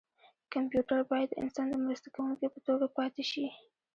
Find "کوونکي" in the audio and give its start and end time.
2.15-2.47